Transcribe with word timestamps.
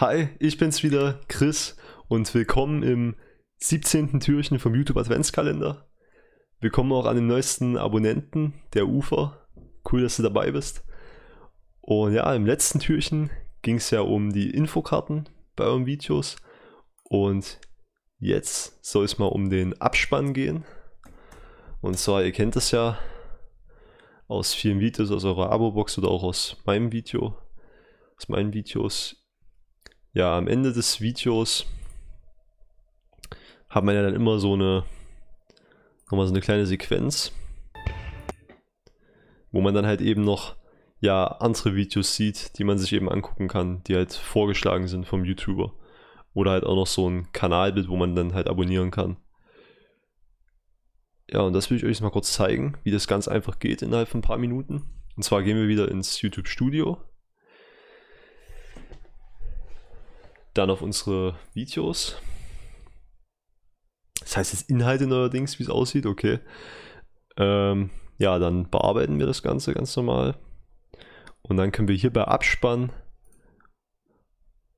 Hi, 0.00 0.30
ich 0.38 0.56
bin's 0.56 0.82
wieder, 0.82 1.20
Chris, 1.28 1.76
und 2.08 2.32
willkommen 2.32 2.82
im 2.82 3.16
17. 3.58 4.18
Türchen 4.20 4.58
vom 4.58 4.74
YouTube 4.74 4.96
Adventskalender. 4.96 5.90
Willkommen 6.58 6.90
auch 6.92 7.04
an 7.04 7.16
den 7.16 7.26
neuesten 7.26 7.76
Abonnenten 7.76 8.54
der 8.72 8.88
Ufer. 8.88 9.46
Cool, 9.92 10.00
dass 10.00 10.16
du 10.16 10.22
dabei 10.22 10.52
bist. 10.52 10.84
Und 11.82 12.14
ja, 12.14 12.34
im 12.34 12.46
letzten 12.46 12.78
Türchen 12.78 13.28
ging 13.60 13.76
es 13.76 13.90
ja 13.90 14.00
um 14.00 14.32
die 14.32 14.48
Infokarten 14.48 15.28
bei 15.54 15.64
euren 15.64 15.84
Videos. 15.84 16.36
Und 17.02 17.60
jetzt 18.18 18.82
soll 18.82 19.04
es 19.04 19.18
mal 19.18 19.26
um 19.26 19.50
den 19.50 19.82
Abspann 19.82 20.32
gehen. 20.32 20.64
Und 21.82 21.98
zwar, 21.98 22.24
ihr 22.24 22.32
kennt 22.32 22.56
das 22.56 22.70
ja 22.70 22.98
aus 24.28 24.54
vielen 24.54 24.80
Videos, 24.80 25.10
aus 25.10 25.26
eurer 25.26 25.52
Abo-Box 25.52 25.98
oder 25.98 26.08
auch 26.08 26.22
aus 26.22 26.56
meinem 26.64 26.90
Video, 26.90 27.36
aus 28.16 28.30
meinen 28.30 28.54
Videos 28.54 29.19
ja, 30.12 30.36
am 30.36 30.48
Ende 30.48 30.72
des 30.72 31.00
Videos 31.00 31.66
hat 33.68 33.84
man 33.84 33.94
ja 33.94 34.02
dann 34.02 34.14
immer 34.14 34.38
so 34.38 34.54
eine, 34.54 34.84
nochmal 36.10 36.26
so 36.26 36.32
eine 36.32 36.40
kleine 36.40 36.66
Sequenz, 36.66 37.32
wo 39.52 39.60
man 39.60 39.74
dann 39.74 39.86
halt 39.86 40.00
eben 40.00 40.24
noch, 40.24 40.56
ja, 41.00 41.26
andere 41.26 41.76
Videos 41.76 42.16
sieht, 42.16 42.58
die 42.58 42.64
man 42.64 42.78
sich 42.78 42.92
eben 42.92 43.08
angucken 43.08 43.48
kann, 43.48 43.82
die 43.84 43.94
halt 43.94 44.12
vorgeschlagen 44.12 44.88
sind 44.88 45.06
vom 45.06 45.24
YouTuber. 45.24 45.72
Oder 46.34 46.52
halt 46.52 46.64
auch 46.64 46.76
noch 46.76 46.86
so 46.86 47.08
ein 47.08 47.32
Kanalbild, 47.32 47.88
wo 47.88 47.96
man 47.96 48.14
dann 48.14 48.34
halt 48.34 48.48
abonnieren 48.48 48.90
kann. 48.90 49.16
Ja, 51.28 51.40
und 51.40 51.52
das 51.52 51.70
will 51.70 51.76
ich 51.76 51.84
euch 51.84 52.00
mal 52.00 52.10
kurz 52.10 52.32
zeigen, 52.32 52.76
wie 52.82 52.90
das 52.90 53.06
ganz 53.06 53.28
einfach 53.28 53.58
geht 53.58 53.82
innerhalb 53.82 54.08
von 54.08 54.18
ein 54.18 54.22
paar 54.22 54.38
Minuten. 54.38 54.82
Und 55.16 55.22
zwar 55.22 55.42
gehen 55.42 55.56
wir 55.56 55.68
wieder 55.68 55.90
ins 55.90 56.20
YouTube 56.20 56.48
Studio 56.48 56.98
Dann 60.54 60.70
auf 60.70 60.82
unsere 60.82 61.38
Videos. 61.54 62.16
Das 64.20 64.36
heißt 64.36 64.52
jetzt 64.52 64.70
Inhalte 64.70 65.06
neuerdings, 65.06 65.58
wie 65.58 65.62
es 65.62 65.70
aussieht, 65.70 66.06
okay. 66.06 66.40
Ähm, 67.36 67.90
ja, 68.18 68.38
dann 68.38 68.68
bearbeiten 68.68 69.18
wir 69.18 69.26
das 69.26 69.42
Ganze 69.42 69.72
ganz 69.72 69.96
normal. 69.96 70.36
Und 71.42 71.56
dann 71.56 71.72
können 71.72 71.88
wir 71.88 71.96
hier 71.96 72.12
bei 72.12 72.24
Abspann 72.24 72.92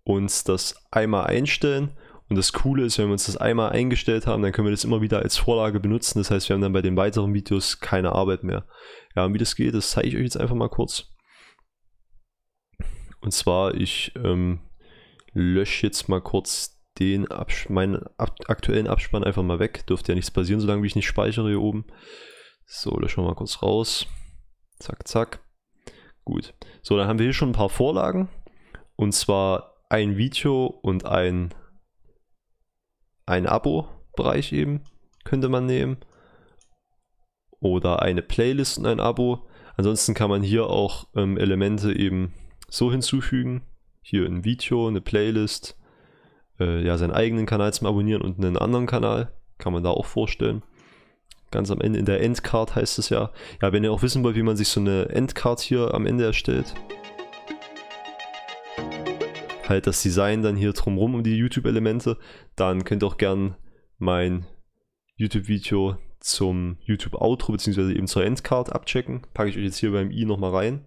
uns 0.04 0.44
das 0.44 0.76
einmal 0.90 1.26
einstellen. 1.26 1.96
Und 2.28 2.36
das 2.36 2.52
Coole 2.52 2.84
ist, 2.84 2.98
wenn 2.98 3.06
wir 3.06 3.12
uns 3.12 3.26
das 3.26 3.36
einmal 3.36 3.72
eingestellt 3.72 4.26
haben, 4.26 4.42
dann 4.42 4.52
können 4.52 4.66
wir 4.66 4.72
das 4.72 4.84
immer 4.84 5.02
wieder 5.02 5.18
als 5.18 5.36
Vorlage 5.36 5.80
benutzen. 5.80 6.18
Das 6.18 6.30
heißt, 6.30 6.48
wir 6.48 6.54
haben 6.54 6.62
dann 6.62 6.72
bei 6.72 6.82
den 6.82 6.96
weiteren 6.96 7.34
Videos 7.34 7.80
keine 7.80 8.12
Arbeit 8.12 8.42
mehr. 8.42 8.66
Ja, 9.14 9.24
und 9.26 9.34
wie 9.34 9.38
das 9.38 9.54
geht, 9.54 9.74
das 9.74 9.90
zeige 9.90 10.08
ich 10.08 10.16
euch 10.16 10.22
jetzt 10.22 10.38
einfach 10.38 10.54
mal 10.54 10.70
kurz. 10.70 11.08
Und 13.20 13.32
zwar, 13.32 13.74
ich 13.74 14.12
ähm, 14.16 14.60
lösche 15.32 15.86
jetzt 15.86 16.08
mal 16.08 16.20
kurz 16.20 16.82
den 16.98 17.30
Abs 17.30 17.68
meinen 17.68 18.04
ab 18.18 18.36
aktuellen 18.48 18.86
Abspann 18.86 19.24
einfach 19.24 19.42
mal 19.42 19.58
weg. 19.58 19.86
Dürfte 19.86 20.12
ja 20.12 20.16
nichts 20.16 20.30
passieren, 20.30 20.60
solange 20.60 20.86
ich 20.86 20.96
nicht 20.96 21.06
speichere 21.06 21.48
hier 21.48 21.60
oben. 21.60 21.86
So, 22.66 22.90
löschen 22.98 23.22
wir 23.22 23.28
mal 23.28 23.34
kurz 23.34 23.62
raus. 23.62 24.06
Zack, 24.78 25.08
zack. 25.08 25.40
Gut. 26.24 26.54
So, 26.82 26.96
dann 26.96 27.08
haben 27.08 27.18
wir 27.18 27.24
hier 27.24 27.32
schon 27.32 27.50
ein 27.50 27.54
paar 27.54 27.70
Vorlagen. 27.70 28.28
Und 28.96 29.12
zwar 29.12 29.74
ein 29.88 30.16
Video 30.16 30.66
und 30.66 31.06
ein, 31.06 31.54
ein 33.26 33.46
Abo-Bereich 33.46 34.52
eben 34.52 34.84
könnte 35.24 35.48
man 35.48 35.66
nehmen. 35.66 35.98
Oder 37.60 38.02
eine 38.02 38.22
Playlist 38.22 38.78
und 38.78 38.86
ein 38.86 39.00
Abo. 39.00 39.48
Ansonsten 39.76 40.14
kann 40.14 40.28
man 40.28 40.42
hier 40.42 40.66
auch 40.66 41.08
ähm, 41.14 41.38
Elemente 41.38 41.92
eben 41.92 42.34
so 42.68 42.90
hinzufügen 42.90 43.62
hier 44.02 44.26
ein 44.26 44.44
Video, 44.44 44.88
eine 44.88 45.00
Playlist, 45.00 45.78
äh, 46.60 46.84
ja, 46.84 46.98
seinen 46.98 47.12
eigenen 47.12 47.46
Kanal 47.46 47.72
zum 47.72 47.86
Abonnieren 47.86 48.22
und 48.22 48.38
einen 48.38 48.58
anderen 48.58 48.86
Kanal. 48.86 49.32
Kann 49.58 49.72
man 49.72 49.82
da 49.82 49.90
auch 49.90 50.06
vorstellen. 50.06 50.62
Ganz 51.50 51.70
am 51.70 51.80
Ende 51.80 51.98
in 51.98 52.04
der 52.04 52.20
Endcard 52.20 52.74
heißt 52.74 52.98
es 52.98 53.10
ja. 53.10 53.30
Ja, 53.60 53.72
wenn 53.72 53.84
ihr 53.84 53.92
auch 53.92 54.02
wissen 54.02 54.24
wollt, 54.24 54.36
wie 54.36 54.42
man 54.42 54.56
sich 54.56 54.68
so 54.68 54.80
eine 54.80 55.10
Endcard 55.10 55.60
hier 55.60 55.94
am 55.94 56.06
Ende 56.06 56.24
erstellt. 56.24 56.74
Halt 59.68 59.86
das 59.86 60.02
Design 60.02 60.42
dann 60.42 60.56
hier 60.56 60.72
drumherum 60.72 61.14
um 61.14 61.22
die 61.22 61.36
YouTube-Elemente. 61.36 62.18
Dann 62.56 62.84
könnt 62.84 63.04
ihr 63.04 63.06
auch 63.06 63.18
gern 63.18 63.56
mein 63.98 64.46
YouTube-Video 65.16 65.96
zum 66.20 66.78
YouTube-Outro 66.80 67.52
bzw. 67.52 67.92
eben 67.92 68.06
zur 68.06 68.24
Endcard 68.24 68.72
abchecken. 68.72 69.22
Packe 69.34 69.50
ich 69.50 69.56
euch 69.56 69.64
jetzt 69.64 69.78
hier 69.78 69.92
beim 69.92 70.10
i 70.10 70.24
nochmal 70.24 70.50
rein. 70.50 70.84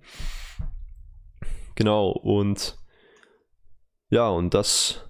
Genau, 1.75 2.09
und 2.09 2.77
ja, 4.09 4.29
und 4.29 4.53
das, 4.53 5.09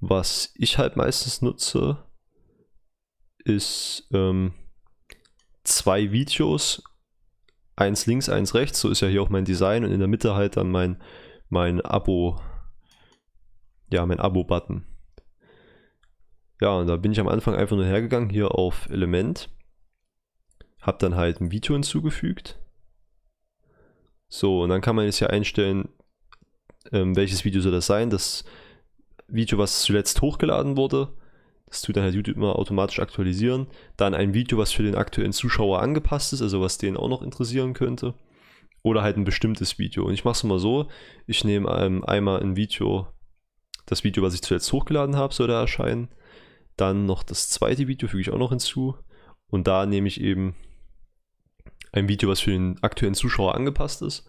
was 0.00 0.52
ich 0.54 0.78
halt 0.78 0.96
meistens 0.96 1.42
nutze, 1.42 2.04
ist 3.44 4.08
ähm, 4.12 4.54
zwei 5.64 6.12
Videos, 6.12 6.82
eins 7.76 8.06
links, 8.06 8.28
eins 8.28 8.54
rechts, 8.54 8.80
so 8.80 8.88
ist 8.88 9.00
ja 9.00 9.08
hier 9.08 9.22
auch 9.22 9.28
mein 9.28 9.44
Design 9.44 9.84
und 9.84 9.90
in 9.90 9.98
der 9.98 10.08
Mitte 10.08 10.34
halt 10.34 10.56
dann 10.56 10.70
mein, 10.70 11.02
mein 11.48 11.80
Abo, 11.80 12.40
ja, 13.90 14.06
mein 14.06 14.20
Abo-Button. 14.20 14.86
Ja, 16.60 16.76
und 16.76 16.86
da 16.86 16.96
bin 16.96 17.12
ich 17.12 17.20
am 17.20 17.28
Anfang 17.28 17.54
einfach 17.54 17.76
nur 17.76 17.84
hergegangen, 17.84 18.30
hier 18.30 18.54
auf 18.54 18.88
Element, 18.88 19.50
habe 20.80 20.98
dann 20.98 21.16
halt 21.16 21.40
ein 21.40 21.50
Video 21.50 21.74
hinzugefügt. 21.74 22.58
So, 24.28 24.62
und 24.62 24.70
dann 24.70 24.80
kann 24.80 24.96
man 24.96 25.04
jetzt 25.04 25.18
hier 25.18 25.30
einstellen, 25.30 25.88
ähm, 26.90 27.14
welches 27.16 27.44
Video 27.44 27.60
soll 27.60 27.72
das 27.72 27.86
sein. 27.86 28.10
Das 28.10 28.44
Video, 29.28 29.58
was 29.58 29.82
zuletzt 29.82 30.20
hochgeladen 30.20 30.76
wurde, 30.76 31.12
das 31.66 31.80
tut 31.80 31.96
dann 31.96 32.04
halt 32.04 32.14
YouTube 32.14 32.36
immer 32.36 32.56
automatisch 32.56 33.00
aktualisieren. 33.00 33.66
Dann 33.96 34.14
ein 34.14 34.34
Video, 34.34 34.58
was 34.58 34.72
für 34.72 34.82
den 34.82 34.94
aktuellen 34.94 35.32
Zuschauer 35.32 35.80
angepasst 35.80 36.34
ist, 36.34 36.42
also 36.42 36.60
was 36.60 36.76
den 36.76 36.98
auch 36.98 37.08
noch 37.08 37.22
interessieren 37.22 37.72
könnte. 37.72 38.14
Oder 38.82 39.02
halt 39.02 39.16
ein 39.16 39.24
bestimmtes 39.24 39.78
Video. 39.78 40.04
Und 40.04 40.12
ich 40.12 40.24
mache 40.24 40.34
es 40.34 40.44
mal 40.44 40.58
so, 40.58 40.88
ich 41.26 41.44
nehme 41.44 41.70
ähm, 41.70 42.04
einmal 42.04 42.42
ein 42.42 42.56
Video, 42.56 43.06
das 43.86 44.04
Video, 44.04 44.22
was 44.22 44.34
ich 44.34 44.42
zuletzt 44.42 44.70
hochgeladen 44.72 45.16
habe, 45.16 45.32
soll 45.32 45.48
da 45.48 45.60
erscheinen. 45.60 46.08
Dann 46.76 47.06
noch 47.06 47.22
das 47.22 47.48
zweite 47.48 47.88
Video 47.88 48.08
füge 48.08 48.20
ich 48.20 48.30
auch 48.30 48.38
noch 48.38 48.50
hinzu. 48.50 48.96
Und 49.48 49.66
da 49.66 49.86
nehme 49.86 50.08
ich 50.08 50.20
eben 50.20 50.54
ein 51.92 52.08
Video, 52.08 52.28
was 52.28 52.40
für 52.40 52.50
den 52.50 52.82
aktuellen 52.82 53.14
Zuschauer 53.14 53.54
angepasst 53.54 54.02
ist. 54.02 54.28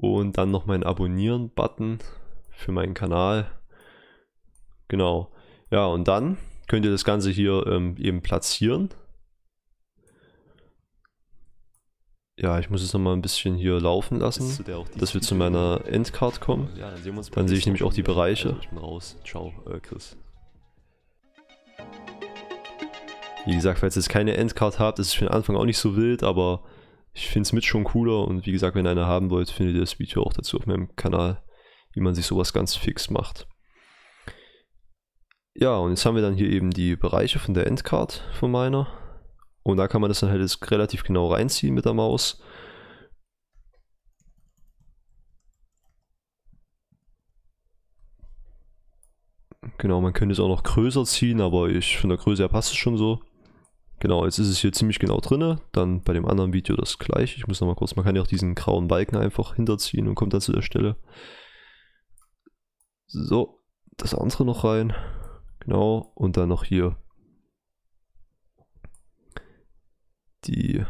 Und 0.00 0.38
dann 0.38 0.50
noch 0.50 0.64
meinen 0.66 0.82
Abonnieren-Button 0.82 1.98
für 2.50 2.72
meinen 2.72 2.94
Kanal. 2.94 3.50
Genau. 4.88 5.30
Ja, 5.70 5.86
und 5.86 6.08
dann 6.08 6.38
könnt 6.68 6.84
ihr 6.84 6.90
das 6.90 7.04
Ganze 7.04 7.30
hier 7.30 7.66
ähm, 7.66 7.96
eben 7.98 8.22
platzieren. 8.22 8.90
Ja, 12.38 12.58
ich 12.58 12.70
muss 12.70 12.82
es 12.82 12.94
nochmal 12.94 13.12
ein 13.12 13.20
bisschen 13.20 13.54
hier 13.54 13.78
laufen 13.78 14.18
lassen, 14.18 14.64
dass 14.96 15.12
wir 15.12 15.20
zu 15.20 15.34
meiner 15.34 15.82
Endcard 15.84 16.40
kommen. 16.40 16.70
Ja, 16.78 16.90
dann, 16.92 17.26
dann 17.32 17.48
sehe 17.48 17.58
ich 17.58 17.66
nämlich 17.66 17.82
auch 17.82 17.92
die 17.92 18.02
Bereiche. 18.02 18.48
Also 18.48 18.60
ich 18.62 18.68
bin 18.70 18.78
raus. 18.78 19.18
Ciao, 19.26 19.52
äh, 19.70 19.78
Chris. 19.80 20.16
Wie 23.44 23.54
gesagt, 23.54 23.80
falls 23.80 23.94
ihr 23.96 24.00
jetzt 24.00 24.08
keine 24.08 24.38
Endcard 24.38 24.78
habt, 24.78 24.98
ist 24.98 25.08
es 25.08 25.12
für 25.12 25.26
den 25.26 25.34
Anfang 25.34 25.56
auch 25.56 25.66
nicht 25.66 25.78
so 25.78 25.96
wild, 25.96 26.22
aber 26.22 26.62
ich 27.20 27.28
finde 27.28 27.46
es 27.46 27.52
mit 27.52 27.66
schon 27.66 27.84
cooler 27.84 28.26
und 28.26 28.46
wie 28.46 28.52
gesagt, 28.52 28.74
wenn 28.74 28.86
ihr 28.86 28.90
eine 28.90 29.06
haben 29.06 29.28
wollt, 29.28 29.50
findet 29.50 29.74
ihr 29.74 29.82
das 29.82 29.98
Video 29.98 30.22
auch 30.22 30.32
dazu 30.32 30.56
auf 30.56 30.66
meinem 30.66 30.96
Kanal, 30.96 31.42
wie 31.92 32.00
man 32.00 32.14
sich 32.14 32.24
sowas 32.24 32.54
ganz 32.54 32.76
fix 32.76 33.10
macht. 33.10 33.46
Ja, 35.54 35.76
und 35.76 35.90
jetzt 35.90 36.06
haben 36.06 36.14
wir 36.14 36.22
dann 36.22 36.34
hier 36.34 36.48
eben 36.48 36.70
die 36.70 36.96
Bereiche 36.96 37.38
von 37.38 37.52
der 37.52 37.66
Endcard 37.66 38.22
von 38.32 38.50
meiner. 38.50 38.88
Und 39.62 39.76
da 39.76 39.86
kann 39.86 40.00
man 40.00 40.08
das 40.08 40.20
dann 40.20 40.30
halt 40.30 40.40
jetzt 40.40 40.70
relativ 40.70 41.02
genau 41.02 41.30
reinziehen 41.30 41.74
mit 41.74 41.84
der 41.84 41.92
Maus. 41.92 42.42
Genau, 49.76 50.00
man 50.00 50.14
könnte 50.14 50.32
es 50.32 50.40
auch 50.40 50.48
noch 50.48 50.62
größer 50.62 51.04
ziehen, 51.04 51.42
aber 51.42 51.68
ich 51.68 51.98
von 51.98 52.08
der 52.08 52.18
Größe 52.18 52.42
her 52.42 52.48
passt 52.48 52.70
es 52.70 52.76
schon 52.76 52.96
so. 52.96 53.20
Genau, 54.00 54.24
jetzt 54.24 54.38
ist 54.38 54.48
es 54.48 54.58
hier 54.58 54.72
ziemlich 54.72 54.98
genau 54.98 55.20
drin. 55.20 55.60
Dann 55.72 56.02
bei 56.02 56.14
dem 56.14 56.26
anderen 56.26 56.54
Video 56.54 56.74
das 56.74 56.98
gleiche. 56.98 57.36
Ich 57.36 57.46
muss 57.46 57.60
nochmal 57.60 57.76
kurz, 57.76 57.96
man 57.96 58.04
kann 58.04 58.16
ja 58.16 58.22
auch 58.22 58.26
diesen 58.26 58.54
grauen 58.54 58.88
Balken 58.88 59.16
einfach 59.16 59.56
hinterziehen 59.56 60.08
und 60.08 60.14
kommt 60.14 60.32
dann 60.32 60.40
zu 60.40 60.52
der 60.52 60.62
Stelle. 60.62 60.96
So, 63.06 63.60
das 63.98 64.14
andere 64.14 64.46
noch 64.46 64.64
rein. 64.64 64.94
Genau, 65.60 66.12
und 66.14 66.38
dann 66.38 66.48
noch 66.48 66.64
hier 66.64 66.96
die 70.44 70.84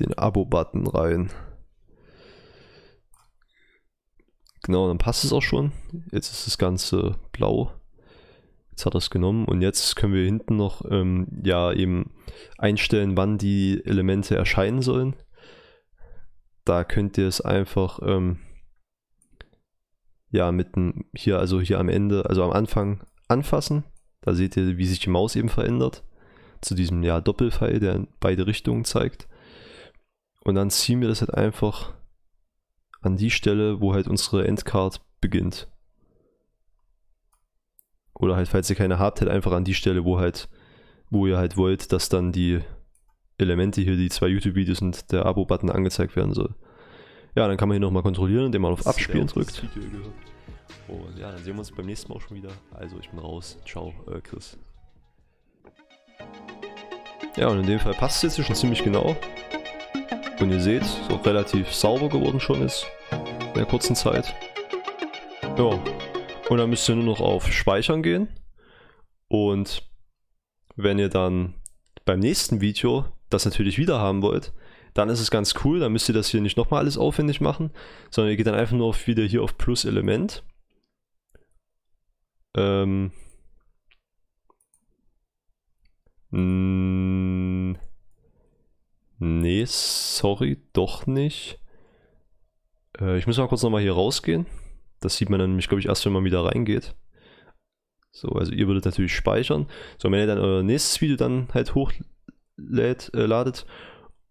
den 0.00 0.16
Abo-Button 0.16 0.86
rein. 0.86 1.30
Genau, 4.62 4.88
dann 4.88 4.98
passt 4.98 5.24
es 5.24 5.32
auch 5.32 5.42
schon. 5.42 5.72
Jetzt 6.10 6.32
ist 6.32 6.46
das 6.46 6.58
Ganze 6.58 7.16
blau. 7.32 7.77
Jetzt 8.78 8.86
hat 8.86 8.94
er 8.94 8.98
es 8.98 9.10
genommen 9.10 9.44
und 9.46 9.60
jetzt 9.60 9.96
können 9.96 10.14
wir 10.14 10.24
hinten 10.24 10.54
noch 10.54 10.88
ähm, 10.88 11.26
ja 11.42 11.72
eben 11.72 12.12
einstellen, 12.58 13.16
wann 13.16 13.36
die 13.36 13.84
Elemente 13.84 14.36
erscheinen 14.36 14.82
sollen. 14.82 15.16
Da 16.64 16.84
könnt 16.84 17.18
ihr 17.18 17.26
es 17.26 17.40
einfach 17.40 17.98
ähm, 18.06 18.38
ja 20.30 20.52
mit 20.52 20.76
dem, 20.76 21.06
hier, 21.12 21.40
also 21.40 21.60
hier 21.60 21.80
am 21.80 21.88
Ende, 21.88 22.26
also 22.26 22.44
am 22.44 22.52
Anfang 22.52 23.04
anfassen. 23.26 23.82
Da 24.20 24.32
seht 24.32 24.56
ihr, 24.56 24.78
wie 24.78 24.86
sich 24.86 25.00
die 25.00 25.10
Maus 25.10 25.34
eben 25.34 25.48
verändert. 25.48 26.04
Zu 26.60 26.76
diesem 26.76 27.02
ja, 27.02 27.20
Doppelpfeil, 27.20 27.80
der 27.80 27.96
in 27.96 28.06
beide 28.20 28.46
Richtungen 28.46 28.84
zeigt. 28.84 29.26
Und 30.44 30.54
dann 30.54 30.70
ziehen 30.70 31.00
wir 31.00 31.08
das 31.08 31.20
halt 31.20 31.34
einfach 31.34 31.94
an 33.00 33.16
die 33.16 33.32
Stelle, 33.32 33.80
wo 33.80 33.92
halt 33.92 34.06
unsere 34.06 34.46
Endcard 34.46 35.00
beginnt. 35.20 35.66
Oder 38.18 38.36
halt, 38.36 38.48
falls 38.48 38.68
ihr 38.68 38.76
keine 38.76 38.98
habt, 38.98 39.20
halt 39.20 39.30
einfach 39.30 39.52
an 39.52 39.64
die 39.64 39.74
Stelle, 39.74 40.04
wo 40.04 40.18
halt, 40.18 40.48
wo 41.10 41.26
ihr 41.26 41.38
halt 41.38 41.56
wollt, 41.56 41.92
dass 41.92 42.08
dann 42.08 42.32
die 42.32 42.60
Elemente 43.38 43.80
hier, 43.80 43.96
die 43.96 44.08
zwei 44.08 44.26
YouTube-Videos 44.26 44.82
und 44.82 45.12
der 45.12 45.24
Abo-Button 45.26 45.70
angezeigt 45.70 46.16
werden 46.16 46.34
soll. 46.34 46.54
Ja, 47.36 47.46
dann 47.46 47.56
kann 47.56 47.68
man 47.68 47.76
hier 47.76 47.86
nochmal 47.86 48.02
kontrollieren, 48.02 48.46
indem 48.46 48.62
man 48.62 48.72
auf 48.72 48.86
Abspielen 48.86 49.28
drückt. 49.28 49.62
Und 50.88 51.18
ja, 51.18 51.30
dann 51.30 51.42
sehen 51.44 51.54
wir 51.54 51.60
uns 51.60 51.70
beim 51.70 51.86
nächsten 51.86 52.08
Mal 52.08 52.16
auch 52.16 52.20
schon 52.20 52.36
wieder. 52.36 52.50
Also 52.74 52.96
ich 53.00 53.08
bin 53.10 53.20
raus. 53.20 53.58
Ciao, 53.64 53.92
äh, 54.12 54.20
Chris. 54.20 54.58
Ja, 57.36 57.48
und 57.48 57.60
in 57.60 57.66
dem 57.66 57.78
Fall 57.78 57.94
passt 57.94 58.24
es 58.24 58.36
jetzt 58.36 58.46
schon 58.46 58.56
ziemlich 58.56 58.82
genau. 58.82 59.16
Und 60.40 60.50
ihr 60.50 60.60
seht, 60.60 60.82
es 60.82 60.98
ist 60.98 61.12
auch 61.12 61.24
relativ 61.24 61.72
sauber 61.72 62.08
geworden 62.08 62.40
schon 62.40 62.62
ist. 62.62 62.86
In 63.12 63.54
der 63.54 63.66
kurzen 63.66 63.94
Zeit. 63.94 64.34
Ja. 65.56 65.78
Und 66.48 66.58
dann 66.58 66.70
müsst 66.70 66.88
ihr 66.88 66.94
nur 66.94 67.04
noch 67.04 67.20
auf 67.20 67.52
Speichern 67.52 68.02
gehen. 68.02 68.28
Und 69.28 69.82
wenn 70.76 70.98
ihr 70.98 71.08
dann 71.08 71.54
beim 72.04 72.20
nächsten 72.20 72.60
Video 72.60 73.04
das 73.28 73.44
natürlich 73.44 73.76
wieder 73.76 73.98
haben 73.98 74.22
wollt, 74.22 74.52
dann 74.94 75.10
ist 75.10 75.20
es 75.20 75.30
ganz 75.30 75.54
cool, 75.64 75.80
dann 75.80 75.92
müsst 75.92 76.08
ihr 76.08 76.14
das 76.14 76.28
hier 76.28 76.40
nicht 76.40 76.56
nochmal 76.56 76.80
alles 76.80 76.96
aufwendig 76.96 77.40
machen, 77.40 77.70
sondern 78.10 78.30
ihr 78.30 78.36
geht 78.36 78.46
dann 78.46 78.54
einfach 78.54 78.74
nur 78.74 78.86
auf, 78.86 79.06
wieder 79.06 79.24
hier 79.24 79.42
auf 79.42 79.58
Plus 79.58 79.84
Element. 79.84 80.42
Ähm. 82.56 83.12
Nee, 89.20 89.64
sorry, 89.66 90.62
doch 90.72 91.06
nicht. 91.06 91.58
Äh, 93.00 93.18
ich 93.18 93.26
muss 93.26 93.36
mal 93.38 93.48
kurz 93.48 93.62
nochmal 93.62 93.82
hier 93.82 93.94
rausgehen. 93.94 94.46
Das 95.00 95.16
sieht 95.16 95.30
man 95.30 95.38
dann 95.40 95.50
nämlich, 95.50 95.68
glaube 95.68 95.80
ich, 95.80 95.86
erst, 95.86 96.04
wenn 96.06 96.12
man 96.12 96.24
wieder 96.24 96.44
reingeht. 96.44 96.94
So, 98.10 98.28
also 98.30 98.52
ihr 98.52 98.66
würdet 98.66 98.84
natürlich 98.84 99.14
speichern. 99.14 99.68
So, 99.98 100.10
wenn 100.10 100.20
ihr 100.20 100.26
dann 100.26 100.38
euer 100.38 100.62
nächstes 100.62 101.00
Video 101.00 101.16
dann 101.16 101.48
halt 101.54 101.74
hochladet 101.74 103.14
äh, 103.14 103.64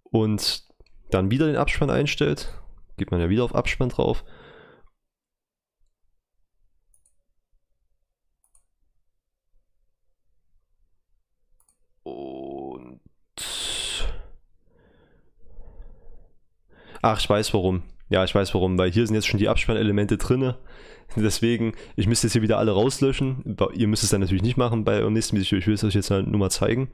und 0.04 0.64
dann 1.12 1.32
wieder 1.32 1.48
den 1.48 1.56
Abspann 1.56 1.90
einstellt, 1.90 2.54
geht 2.98 3.12
man 3.12 3.22
ja 3.22 3.30
wieder 3.30 3.44
auf 3.44 3.56
Abspann 3.56 3.90
drauf. 3.90 4.26
Und 12.04 13.00
Ach, 17.02 17.20
ich 17.20 17.30
weiß 17.30 17.54
warum. 17.54 17.84
Ja, 18.10 18.24
ich 18.24 18.34
weiß 18.34 18.54
warum, 18.54 18.78
weil 18.78 18.92
hier 18.92 19.06
sind 19.06 19.16
jetzt 19.16 19.28
schon 19.28 19.40
die 19.40 19.50
Abspannelemente 19.50 20.18
drin. 20.18 20.54
Deswegen, 21.16 21.74
ich 21.96 22.08
müsste 22.08 22.28
jetzt 22.28 22.34
hier 22.34 22.42
wieder 22.42 22.58
alle 22.58 22.72
rauslöschen. 22.72 23.58
Ihr 23.74 23.88
müsst 23.88 24.04
es 24.04 24.10
dann 24.10 24.22
natürlich 24.22 24.44
nicht 24.44 24.58
machen 24.58 24.84
bei 24.84 25.00
eurem 25.00 25.14
nächsten 25.14 25.38
Video. 25.38 25.58
Ich 25.58 25.68
will 25.68 25.74
es 25.74 25.84
euch 25.84 25.96
jetzt 25.96 26.12
halt 26.12 26.28
nur 26.28 26.40
mal 26.40 26.50
zeigen. 26.50 26.92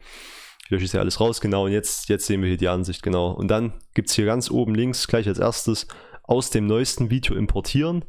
Ich 0.63 0.69
lösche 0.69 0.83
jetzt 0.83 0.92
hier 0.92 1.01
alles 1.01 1.19
raus, 1.19 1.42
genau. 1.42 1.65
Und 1.65 1.71
jetzt, 1.71 2.10
jetzt 2.10 2.25
sehen 2.25 2.42
wir 2.42 2.48
hier 2.48 2.57
die 2.57 2.68
Ansicht, 2.68 3.04
genau. 3.04 3.31
Und 3.31 3.50
dann 3.50 3.74
gibt 3.94 4.10
es 4.10 4.15
hier 4.15 4.25
ganz 4.25 4.50
oben 4.50 4.75
links 4.75 5.07
gleich 5.07 5.27
als 5.27 5.39
erstes 5.39 5.88
aus 6.24 6.50
dem 6.50 6.65
neuesten 6.65 7.10
Video 7.10 7.36
importieren. 7.36 8.06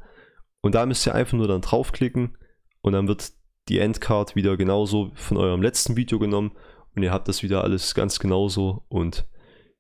Und 0.61 0.75
da 0.75 0.87
müsst 0.87 1.07
ihr 1.07 1.15
einfach 1.15 1.37
nur 1.37 1.49
dann 1.49 1.61
draufklicken 1.61 2.39
und 2.81 2.93
dann 2.93 3.09
wird 3.09 3.33
die 3.69 3.79
Endcard 3.79 4.37
wieder 4.37 4.57
genauso 4.57 5.11
von 5.15 5.37
eurem 5.37 5.63
letzten 5.63 5.97
Video 5.97 6.19
genommen 6.19 6.53
und 6.95 7.03
ihr 7.03 7.13
habt 7.13 7.29
das 7.29 7.43
wieder 7.43 7.65
alles 7.65 7.95
ganz 7.95 8.19
genauso 8.19 8.85
und 8.89 9.27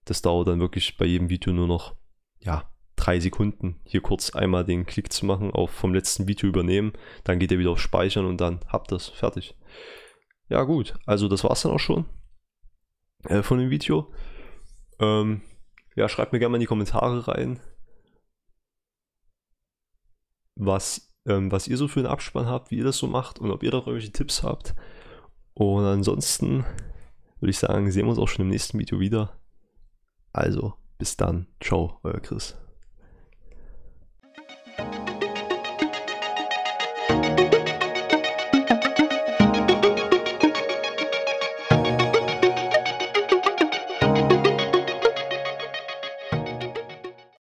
das 0.04 0.22
dauert 0.22 0.48
dann 0.48 0.60
wirklich 0.60 0.96
bei 0.96 1.04
jedem 1.04 1.28
Video 1.28 1.52
nur 1.52 1.66
noch 1.66 1.94
ja, 2.40 2.70
drei 3.04 3.20
Sekunden 3.20 3.80
hier 3.84 4.00
kurz 4.00 4.30
einmal 4.34 4.64
den 4.64 4.86
Klick 4.86 5.12
zu 5.12 5.26
machen, 5.26 5.50
auf 5.50 5.70
vom 5.70 5.92
letzten 5.92 6.26
Video 6.26 6.48
übernehmen, 6.48 6.92
dann 7.24 7.38
geht 7.38 7.52
ihr 7.52 7.58
wieder 7.58 7.70
auf 7.70 7.80
Speichern 7.80 8.24
und 8.24 8.40
dann 8.40 8.60
habt 8.68 8.90
das 8.92 9.08
fertig. 9.08 9.56
Ja 10.48 10.62
gut, 10.62 10.94
also 11.06 11.28
das 11.28 11.44
war's 11.44 11.62
dann 11.62 11.72
auch 11.72 11.80
schon 11.80 12.06
äh, 13.24 13.42
von 13.42 13.58
dem 13.58 13.70
Video. 13.70 14.12
Ähm, 14.98 15.42
ja, 15.96 16.08
schreibt 16.08 16.32
mir 16.32 16.38
gerne 16.38 16.50
mal 16.50 16.56
in 16.56 16.62
die 16.62 16.66
Kommentare 16.66 17.28
rein, 17.28 17.60
was, 20.56 21.12
ähm, 21.26 21.52
was 21.52 21.68
ihr 21.68 21.76
so 21.76 21.88
für 21.88 22.00
einen 22.00 22.08
Abspann 22.08 22.46
habt, 22.46 22.70
wie 22.70 22.78
ihr 22.78 22.84
das 22.84 22.98
so 22.98 23.06
macht 23.06 23.38
und 23.38 23.50
ob 23.50 23.62
ihr 23.62 23.70
da 23.70 23.78
irgendwelche 23.78 24.12
Tipps 24.12 24.42
habt. 24.42 24.74
Und 25.52 25.84
ansonsten 25.84 26.64
würde 27.40 27.50
ich 27.50 27.58
sagen, 27.58 27.90
sehen 27.90 28.06
wir 28.06 28.10
uns 28.10 28.18
auch 28.18 28.28
schon 28.28 28.44
im 28.44 28.50
nächsten 28.50 28.78
Video 28.78 28.98
wieder. 28.98 29.38
Also, 30.32 30.74
bis 30.98 31.16
dann. 31.16 31.46
Ciao, 31.60 32.00
euer 32.02 32.20
Chris. 32.20 32.56